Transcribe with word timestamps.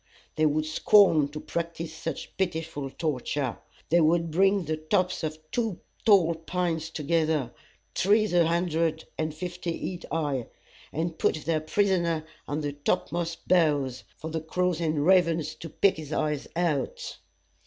They 0.35 0.47
would 0.47 0.65
scorn 0.65 1.27
to 1.27 1.39
practice 1.39 1.93
such 1.93 2.35
pitiful 2.35 2.89
torture. 2.89 3.59
They 3.89 4.01
would 4.01 4.31
bring 4.31 4.65
the 4.65 4.77
tops 4.77 5.23
of 5.23 5.37
two 5.51 5.79
tall 6.05 6.33
pines 6.33 6.89
together, 6.89 7.53
trees 7.93 8.33
a 8.33 8.47
hundred 8.47 9.05
and 9.19 9.31
fifty 9.31 9.73
feet 9.79 10.05
high, 10.11 10.47
and 10.91 11.19
put 11.19 11.45
their 11.45 11.61
prisoner 11.61 12.25
on 12.47 12.61
the 12.61 12.73
topmost 12.73 13.47
boughs, 13.47 14.03
for 14.17 14.31
the 14.31 14.41
crows 14.41 14.81
and 14.81 15.05
ravens 15.05 15.53
to 15.53 15.69
pick 15.69 15.97
his 15.97 16.11
eyes 16.11 16.47
out. 16.55 17.19